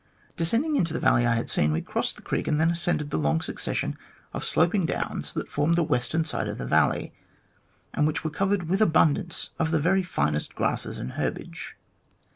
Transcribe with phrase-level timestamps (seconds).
[0.35, 3.19] Descending into the valley I had seen, we crossed the creek and then ascended the
[3.19, 3.95] long succession
[4.33, 7.13] of sloping downs that formed the western side of the valley,
[7.93, 11.77] and which were covered with abundance of the very finest grasses and herbage.